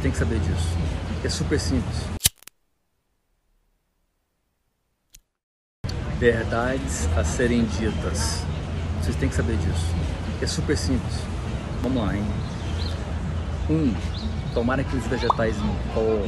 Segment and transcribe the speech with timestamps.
[0.00, 0.78] Vocês têm que saber disso.
[1.22, 2.04] É super simples.
[6.18, 8.42] Verdades a serem ditas.
[8.98, 9.94] Vocês têm que saber disso.
[10.40, 11.16] É super simples.
[11.82, 12.24] Vamos lá, hein?
[13.68, 13.94] Um,
[14.54, 16.26] tomara que os vegetais em pó,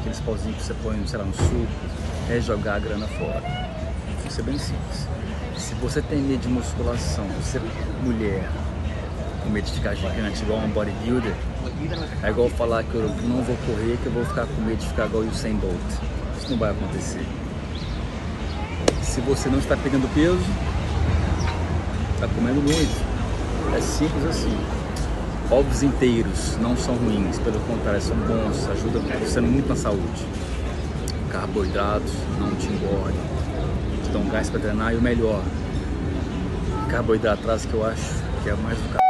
[0.00, 1.66] aqueles pauzinhos que você põe, sei lá, no suco,
[2.28, 3.44] é jogar a grana fora.
[4.26, 5.06] Isso é bem simples.
[5.56, 7.60] Se você tem medo de musculação, você
[8.02, 8.50] mulher,
[9.50, 11.34] medo de ficar gigante igual um bodybuilder,
[12.22, 14.86] é igual falar que eu não vou correr, que eu vou ficar com medo de
[14.86, 15.74] ficar igual o Usain Bolt.
[16.38, 17.26] Isso não vai acontecer.
[19.02, 20.38] Se você não está pegando peso,
[22.14, 23.76] está comendo muito.
[23.76, 24.56] É simples assim.
[25.50, 30.26] Ovos inteiros não são ruins, pelo contrário, são bons, ajudam você muito na saúde.
[31.30, 33.20] Carboidratos não te engordam,
[34.04, 35.42] te dão gás para treinar e o melhor,
[36.88, 39.05] carboidrato que eu acho que é mais do que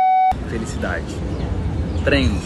[0.46, 1.04] felicidade.
[2.04, 2.44] Treinos,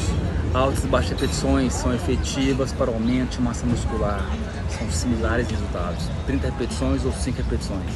[0.54, 4.24] altas e baixas repetições são efetivas para o aumento de massa muscular,
[4.68, 7.90] são similares resultados, 30 repetições ou 5 repetições.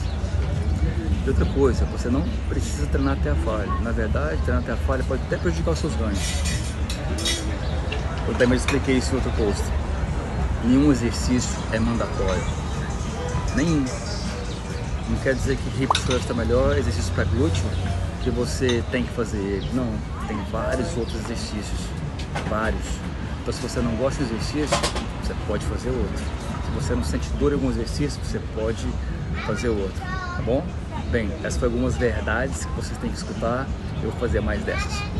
[1.24, 3.72] E outra coisa, você não precisa treinar até a falha.
[3.80, 6.18] Na verdade, treinar até a falha pode até prejudicar os seus ganhos.
[8.28, 9.62] Eu também expliquei isso em outro post.
[10.64, 12.42] Nenhum exercício é mandatório.
[13.56, 13.84] Nenhum.
[15.08, 17.64] Não quer dizer que hip thrust é melhor exercício para glúteo
[18.24, 19.68] que você tem que fazer ele.
[19.74, 19.86] Não,
[20.26, 21.78] tem vários outros exercícios.
[22.48, 22.82] Vários.
[23.42, 24.76] Então se você não gosta de exercício,
[25.22, 26.18] você pode fazer outro.
[26.64, 28.86] Se você não sente dor em algum exercício, você pode
[29.46, 30.00] fazer outro.
[30.00, 30.64] Tá bom?
[31.10, 33.68] Bem, essas foram algumas verdades que vocês têm que escutar.
[34.02, 35.13] Eu vou fazer mais dessas.